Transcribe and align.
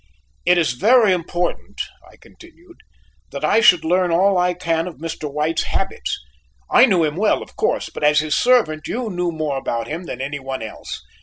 "It 0.47 0.57
is 0.57 0.71
very 0.73 1.13
important," 1.13 1.79
I 2.11 2.17
continued, 2.17 2.77
"that 3.31 3.45
I 3.45 3.61
should 3.61 3.85
learn 3.85 4.09
all 4.11 4.35
I 4.35 4.55
can 4.55 4.87
of 4.87 4.95
Mr. 4.97 5.31
White's 5.31 5.61
habits. 5.61 6.19
I 6.71 6.87
knew 6.87 7.03
him 7.03 7.17
well, 7.17 7.43
of 7.43 7.55
course, 7.55 7.91
but 7.93 8.03
as 8.03 8.17
his 8.19 8.33
servant, 8.33 8.87
you 8.87 9.11
knew 9.11 9.31
more 9.31 9.57
about 9.57 9.85
him 9.85 10.05
than 10.05 10.19
any 10.19 10.39
one 10.39 10.63
else. 10.63 11.03